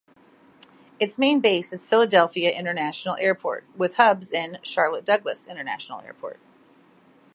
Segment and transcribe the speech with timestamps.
[0.99, 6.39] Its main base is Philadelphia International Airport with hubs in Charlotte Douglas International Airport.